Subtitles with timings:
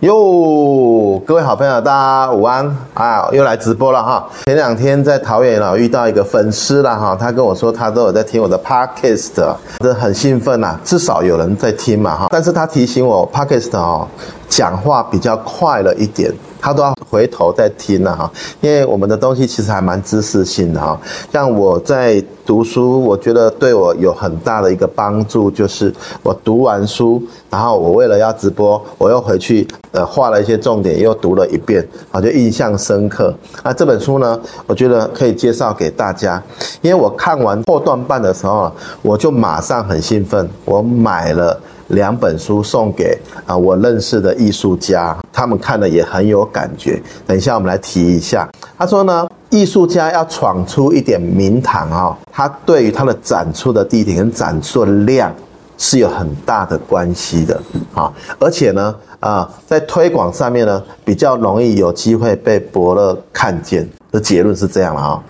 [0.00, 2.64] 哟，各位好朋友，大家午安
[2.94, 3.28] 啊！
[3.32, 4.26] 又来直播了哈。
[4.46, 9.44] 前两天在桃园啊遇到一个粉丝了哈，他跟我说他都有在听我的 Podcast，
[9.80, 12.28] 这很兴奋呐，至少有人在听嘛哈。
[12.30, 14.08] 但是他提醒我 Podcast 哦，
[14.48, 16.32] 讲话比较快了一点。
[16.60, 18.30] 他都要回头再听了哈，
[18.60, 21.00] 因为我们的东西其实还蛮知识性的哈。
[21.32, 33.34] 像我在读书，我觉得对我有很大的一个帮助，就是我读完书，然后我为了要直播，我又回去呃画了一些重点，又读了一遍啊，就印象深刻。
[33.64, 36.42] 那这本书呢，我觉得可以介绍给大家，
[36.82, 38.70] 因为我看完后段半的时候，
[39.02, 41.58] 我就马上很兴奋，我买了。
[41.90, 47.00] 两本书送给啊我认识的艺术家，他们看了也很有感觉。
[47.26, 48.48] 等一下我们来提一下。
[48.78, 55.34] 他说呢，艺术家要闯出一点名堂啊，他对于他的展出的地点跟展出的量
[55.78, 57.60] 是有很大的关系的
[57.92, 58.12] 啊。
[58.38, 63.88] 而且呢，啊在推广上面呢，比较容易有机会被伯乐看见。
[64.12, 65.22] 的结论是这样了啊。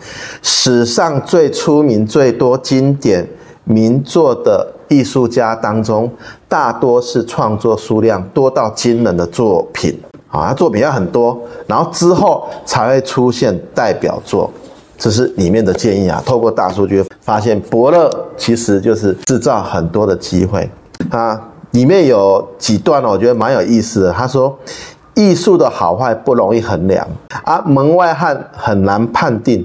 [0.42, 3.26] 史上最出名、最多经典
[3.64, 4.74] 名作的。
[4.90, 6.12] 艺术家当中，
[6.50, 14.50] 大多是创作数量多到惊人的作品啊，他作品要很多，然后之后才会出现代表作，
[14.98, 16.20] 这是里面的建议啊。
[16.26, 20.68] 透过大数据发现，伯乐其实就是制造很多的机会
[21.10, 21.40] 啊。
[21.70, 24.12] 里面有几段我觉得蛮有意思的。
[24.12, 24.58] 他说，
[25.14, 27.06] 艺术的好坏不容易衡量
[27.44, 29.64] 啊，门外汉很难判定。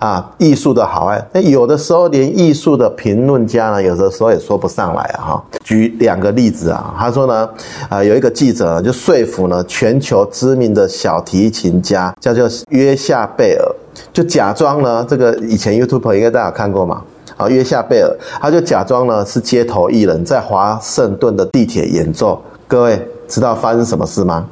[0.00, 5.20] 啊，艺术的好坏，那有的时候连艺术的评论家呢，有的时候也说不上来啊。
[5.20, 7.48] 哈，举两个例子啊，他说呢，
[7.90, 13.74] 啊，有一个记者就说服呢全球知名的小提琴家，叫做约夏贝尔，
[14.10, 17.02] 就假装呢这个以前 YouTube 应该大家有看过嘛，
[17.36, 22.42] 啊，约夏贝尔，他就假装呢是街头艺人，在华盛顿的地铁演奏。
[22.66, 24.48] 各位知道发生什么事吗？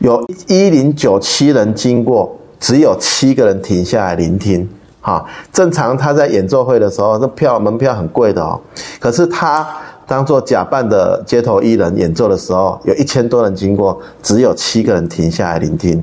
[0.00, 4.68] 有一零九七人经过，只有七个人停下来聆听。
[5.02, 5.22] 哈，
[5.52, 8.58] 正常他在演奏会的时候，这票门票很贵的哦。
[8.98, 9.66] 可是他
[10.06, 16.02] 当做假扮的街头艺人演奏的时候，有一千多人经过，只有七个人停下来聆听。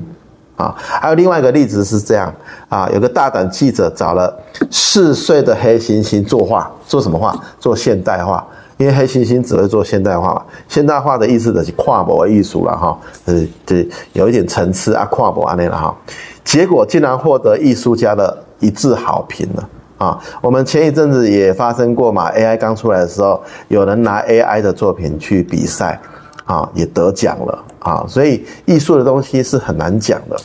[0.56, 2.30] 啊，还有另外一个例子是这样
[2.68, 4.38] 啊，有个大胆记者找了
[4.70, 7.34] 四岁的黑猩猩作画，做什么画？
[7.58, 8.46] 做现代画，
[8.76, 10.42] 因为黑猩猩只会做现代画嘛。
[10.68, 15.96] 现代画的意思就是跨博艺术了哈，呃，这，有一点层次啊，跨博啊那了哈。
[16.44, 18.44] 结果竟然获得艺术家的。
[18.60, 20.18] 一致好评了啊！
[20.40, 26.00] 我们前一阵子也发生过嘛，AI 刚出来的时候，有人拿 AI 的作品去比赛，
[26.44, 28.04] 啊，也得奖了啊！
[28.08, 30.36] 所以艺术的东西是很难讲的。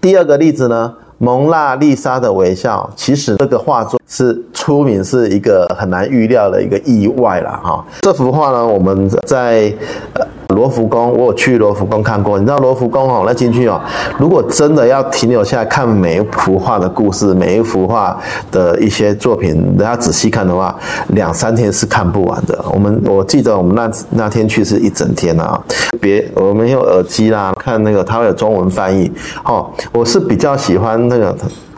[0.00, 7.84] 第二个例子呢，蒙娜丽莎的微笑，其实这个画作是出名是一个很难预料的一个意外了哈。
[8.00, 9.72] 这幅画呢，我们在
[10.14, 10.26] 呃。
[10.54, 12.38] 罗浮宫，我有去罗浮宫看过。
[12.38, 13.80] 你知道罗浮宫哦，那进去哦，
[14.18, 18.16] 如果真的要停留下来看每一幅画的故事，每一幅画
[18.50, 20.74] 的一些作品，大家仔细看的话，
[21.08, 22.64] 两三天是看不完的。
[22.72, 25.60] 我们我记得我们那那天去是一整天啊，
[26.00, 29.10] 别我们用耳机啦，看那个它会有中文翻译。
[29.44, 31.36] 哦，我是比较喜欢那个。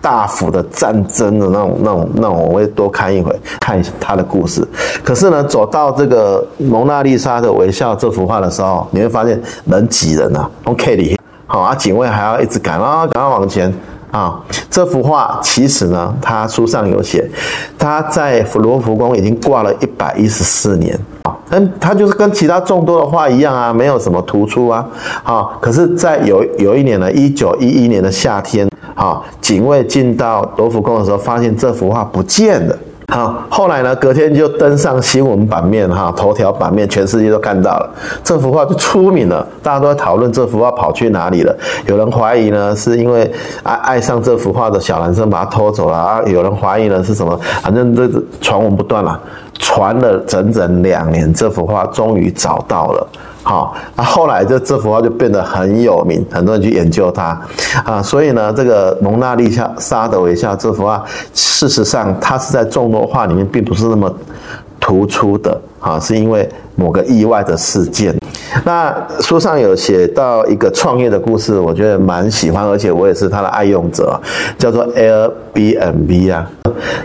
[0.08, 3.30] 大幅的战争的那种、那种、那种，我会多看一回，
[3.60, 4.66] 看一下他的故事。
[5.04, 13.70] 可是呢，走到这个蒙娜丽莎的微笑这幅画的时候，你会发现人挤人啊，从 K 里，好啊，警卫还要一直赶啊，赶快往前
[14.10, 14.40] 啊。
[14.70, 17.30] 这幅画其实呢，他书上有写，
[17.78, 24.86] 他在罗浮宫已经挂了一百一十四年啊，但他就是跟其他众多的画一样啊，没有什么突出啊，
[25.22, 28.66] 好，可是，在有有一年呢，一九一一年的夏天。
[28.98, 32.76] 好，警卫进到罗浮宫的时候，发现这幅画不见了。
[33.14, 37.88] 好，后来呢，隔天就登上新闻版面，哈，头条版面，全世界都看到了
[38.24, 41.56] 这幅画就出名了，大家都在讨论这幅画跑去哪里了。
[41.86, 43.32] 有人怀疑呢，是因为
[43.62, 46.20] 爱爱上这幅画的小男生把它偷走了啊。
[46.26, 47.38] 有人怀疑呢是什么？
[47.62, 48.06] 反正这
[48.40, 49.18] 传闻不断了，
[49.58, 53.06] 传了整整两年，这幅画终于找到了。
[53.42, 57.40] 好，那后来这这幅画就变得很有名，很多人去研究它
[57.84, 58.02] 啊。
[58.02, 64.12] 所以呢，这个蒙娜丽莎莎的微笑这幅画，事实上它是在众多画里面并不是那么
[64.78, 66.46] 突出的啊，是因为
[66.78, 68.16] 某个意外的事件。
[68.64, 74.18] 那书上有写到一个创业的故事，我觉得蛮喜欢，而且我也是他的爱用者，
[74.56, 76.50] 叫做 Airbnb 啊。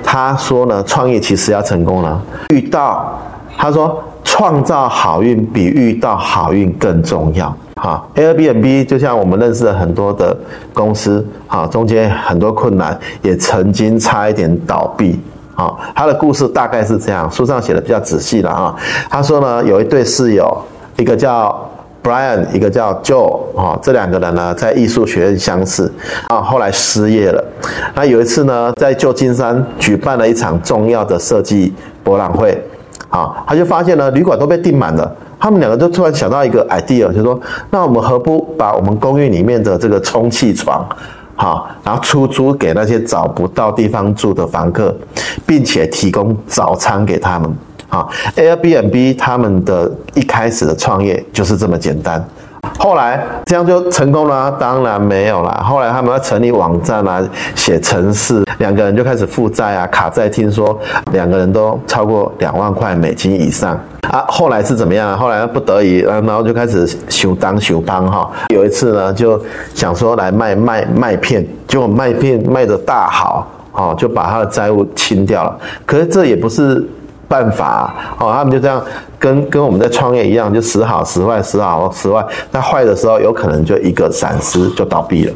[0.03, 2.21] 他说呢，创业其实要成功了，
[2.53, 3.19] 遇到
[3.57, 4.01] 他说。
[4.25, 7.55] 创造好运比遇到好运更重要。
[7.75, 10.35] 哈，Airbnb 就像我们认识的很多的
[10.73, 15.19] 公司，哈，中间很多困难，也曾经差一点倒闭。
[15.55, 18.75] 啊，他的故事大概是这样，书上写的比较仔细了啊。
[19.09, 20.57] 他说呢，有一对室友，
[20.97, 21.69] 一个叫
[22.03, 25.91] Brian，一个叫 Joe 啊，这两个人呢在艺术学院相识
[26.27, 27.43] 啊，后来失业了。
[27.95, 31.73] 那有一次呢，在旧金山举办了一场重要的设计
[32.03, 32.61] 博览会，
[33.09, 35.15] 啊，他就发现呢旅馆都被订满了。
[35.39, 37.37] 他们两个就突然想到一个 idea，就说：
[37.69, 40.87] 那我们何不把我们公寓里面的这个充气床，
[41.43, 44.95] 好，然后出租给那些找不到地方住的房客，
[45.45, 47.53] 并且提供早餐给他们。
[47.89, 48.07] 啊
[48.37, 52.25] ，Airbnb 他们的一开始的创业就是这么简单，
[52.79, 54.51] 后来这样就成功了？
[54.59, 55.63] 当然没有啦。
[55.63, 57.21] 后来他们要成立网站啊，
[57.55, 60.77] 写程式，两个人就开始负债啊，卡债，听说
[61.11, 63.79] 两个人都超过两万块美金以上
[64.09, 64.25] 啊。
[64.27, 65.17] 后来是怎么样？
[65.17, 68.29] 后来不得已，然后就开始修当修帮哈。
[68.53, 69.41] 有一次呢，就
[69.73, 75.57] 想说来卖卖麦片，结果麦片卖的大好，哦，就把他的债务清掉了。
[75.85, 76.85] 可是这也不是。
[77.33, 78.79] 办法哦，他们就这样
[79.17, 82.23] 跟跟我们在创业一样，就时好时坏，时好时坏。
[82.51, 85.33] 那坏的时候，有可能就一个闪失就倒闭了。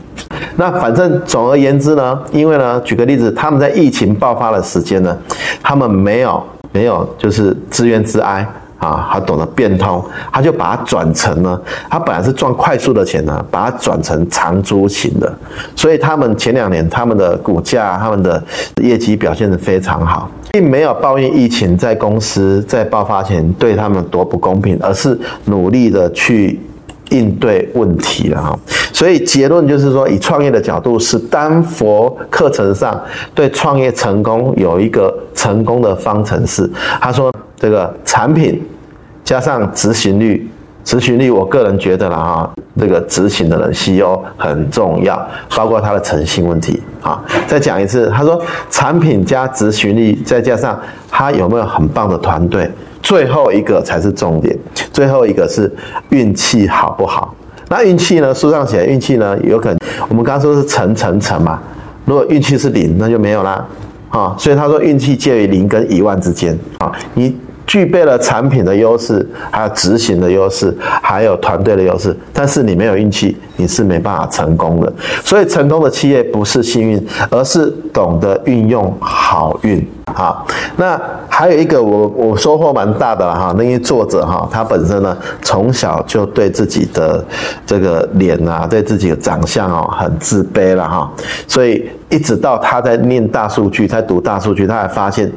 [0.55, 5.17] 那反正总而言之呢，因为呢，举个例子，他们在疫情爆发的时间呢，
[5.63, 8.47] 他们没有没有就是自怨自哀。
[8.77, 11.59] 啊，他懂得变通，他就把它转成呢，
[11.89, 15.35] 他本来是赚快速的钱呢，把它转成长租型的，
[15.75, 18.41] 所以他们前两年他们的股价、他们的
[18.83, 26.59] 业绩表现得非常好，并没有抱怨疫情在公司在爆发前对他们多不公平，而是努力的去
[27.09, 28.59] 应对问题了哈。
[28.94, 33.00] 所以结论就是说，以创业的角度，是丹佛课程上
[33.33, 36.69] 对创业成功有一个成功的方程式，
[37.01, 37.33] 他说。
[37.59, 38.62] 这个产品
[39.24, 40.50] 加上执行率，
[40.83, 42.50] 执行率，我个人觉得了哈，
[42.80, 45.19] 这个执行的人 CEO 很重要，
[45.56, 47.21] 包括他的诚信问题啊。
[47.45, 52.71] 再讲一次，他说产品加执行率，再加上他有没有很棒的团队，
[53.01, 54.57] 最后一个才是重点，
[54.94, 55.69] 最后一个是
[56.10, 57.36] 运气好不好？
[57.69, 58.33] 那运气呢？
[58.33, 59.77] 书上写运气呢，有可能
[60.07, 61.60] 我们刚刚说是乘乘乘嘛，
[62.06, 63.65] 如果运气是零，那就没有啦
[64.07, 64.33] 啊。
[64.39, 67.36] 所以他说运气介于零跟一万之间啊，你。
[67.67, 74.91] 具备了产品的优势，还有执行的优势，还有团队的优势，但是你没有运气，你是没办法成功的。
[75.23, 79.85] 所以，成功的企业不是幸运，而是懂得运用好运。
[80.15, 80.47] 好，
[80.77, 87.23] 那还有一个我我收获蛮大的哈，那些作者哈，他本身呢从小就对自己的
[87.65, 91.11] 这个脸啊，对自己的长相哦很自卑了哈，
[91.45, 95.29] 所以一直到他在念大数据，在读大数据，他还发现。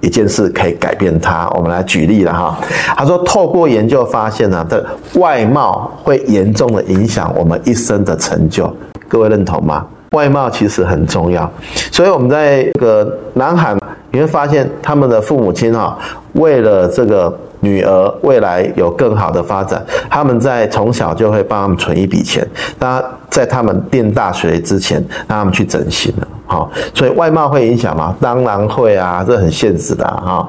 [0.00, 2.58] 一件事可以改变它，我们来举例了哈。
[2.96, 4.84] 他说，透过研究发现呢，这
[5.18, 8.72] 外貌会严重的影响我们一生的成就。
[9.08, 9.86] 各位认同吗？
[10.12, 11.50] 外貌其实很重要，
[11.92, 13.78] 所以我们在这个南韩，
[14.10, 15.98] 你会发现他们的父母亲哈，
[16.32, 22.46] 为了这个女儿未来有更好的发展，他们在从小就会帮他们存一笔钱，
[22.78, 26.28] 那在他们念大学之前，让他们去整形了。
[26.46, 28.16] 好，所以外貌会影响吗？
[28.20, 30.48] 当然会啊，这很现实的哈。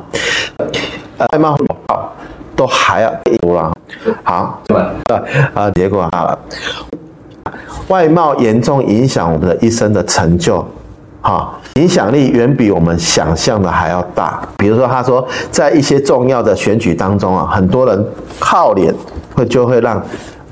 [1.33, 1.57] 外貌
[1.87, 2.13] 好
[2.55, 3.11] 都还要
[3.41, 3.73] 读了。
[4.23, 4.77] 好，对
[5.53, 6.39] 啊，结果好了，
[7.89, 10.65] 外貌严重影响我们的一生的成就，
[11.21, 14.41] 哈，影响力远比我们想象的还要大。
[14.57, 18.05] 比如说，他说，在一些重要的选举当中啊，很多人
[18.39, 18.93] 靠脸
[19.35, 20.01] 会就会让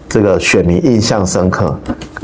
[0.09, 1.75] 这个选民印象深刻。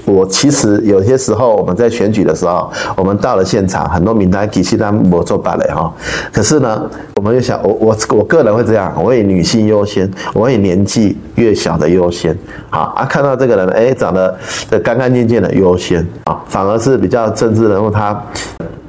[0.05, 5.93] 我其实有些时候我们在选举的时候，我们到了现场，很多名单其实他没做罢了哈。
[6.31, 6.83] 可是呢，
[7.15, 12.37] 我们就想，我我我个人会这样，我以女性优先，我以年纪越小的优先。
[12.69, 14.37] 好啊，看到这个人，哎，长得
[14.69, 18.21] 的干干净净的优先啊，反而是比较政治人物，他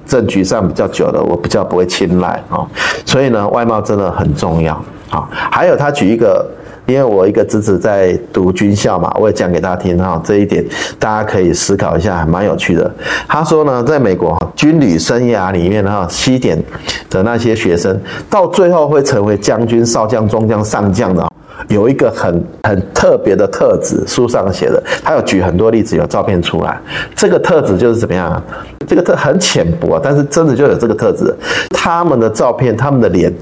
[0.04, 2.66] 政局上比较久的，我比较不会青睐啊。
[3.06, 4.74] 所以呢，外貌真的很重要
[5.10, 5.28] 啊。
[5.30, 6.44] 还有他举一个。
[6.86, 10.64] 因为我一个侄子在读军校嘛，我也讲给大家听哈，这一点
[10.98, 12.90] 大家可以思考一下，蛮有趣的。
[13.26, 16.62] 他说呢，在美国军旅生涯里面哈，西点
[17.08, 17.98] 的那些学生
[18.28, 21.26] 到最后会成为将军、少将、中将、上将的，
[21.68, 26.78] 有一个很很特别的特质，书上写的，他有举很多例子，有照片出来。
[27.16, 28.42] 这个特质就是怎么样？
[28.86, 31.34] 这个特很浅薄，但是真的就有这个特质。
[31.70, 33.32] 他们的照片，他们的脸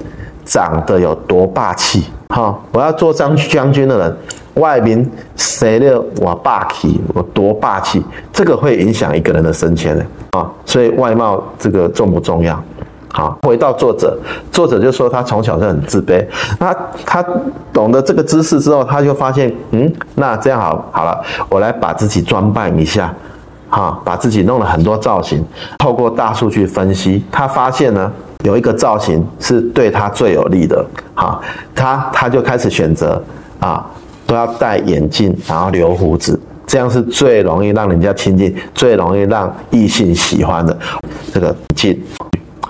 [0.45, 2.05] 长得有多霸气？
[2.33, 4.17] 好，我要做将将军的人，
[4.55, 10.49] 外面谁的我霸气，我多霸气，这个会影响一个人的升迁的啊。
[10.65, 12.59] 所以外貌这个重不重要？
[13.09, 14.17] 好，回到作者，
[14.51, 16.25] 作者就说他从小就很自卑，
[16.59, 16.73] 那
[17.05, 17.29] 他，他
[17.71, 23.13] 懂得这个知识之后，他就发现，嗯，那这样好好了，我来把自己装扮一下，
[23.73, 25.43] 哈，把自己弄了很多造型，
[25.79, 28.11] 透过大数据分析，他发现呢。
[28.43, 31.39] 有一个造型是对他最有利的，哈，
[31.73, 33.23] 他他就开始选择
[33.61, 33.89] 啊，
[34.27, 36.37] 都要戴眼镜，然后留胡子，
[36.67, 40.77] 这样是最容易让人家亲近，最容易让异性喜欢的
[41.33, 41.97] 这个镜。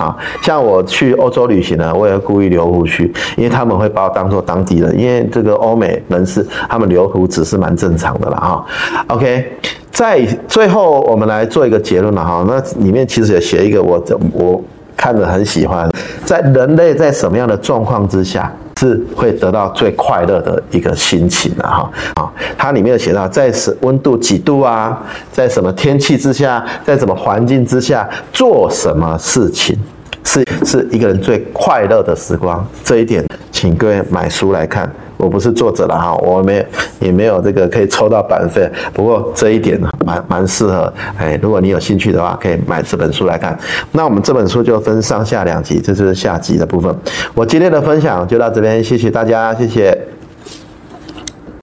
[0.04, 3.06] 啊，像我去欧洲旅行呢，我也故意留胡须，
[3.38, 8.66] 因为他们会把我当做当地人，因为这个欧美人士他们留胡子是蛮正常的了哈。
[9.08, 9.52] OK，
[9.92, 14.62] 在最后我们来做一个结论了哈，那里面其实也写一个我我
[14.98, 15.90] 看着很喜欢，
[16.26, 29.78] 在人类在什么样的状况之下是会得到最快乐的一个心情的哈啊，它里面有写到在什温度几度啊，在什么天气之下，在什么环境之下做什么事情。
[30.24, 34.92] 是是一个人最快乐的时光，这一点，请各位买书来看。
[35.16, 36.66] 我不是作者了哈，我没有
[37.00, 38.70] 也没有这个可以抽到版费。
[38.92, 43.58] 不过这一点蛮蛮适合，哎，如果你有兴趣的话，可以买这本书来看。
[43.94, 46.94] 那我们这本书就分上下两集，这是下集的部分。
[47.34, 49.98] 我今天的分享就到这边，谢谢大家，谢谢。